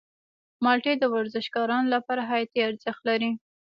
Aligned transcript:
مالټې 0.63 0.93
د 0.99 1.03
ورزشکارانو 1.13 1.91
لپاره 1.95 2.21
حیاتي 2.31 2.59
ارزښت 2.69 3.01
لري. 3.09 3.31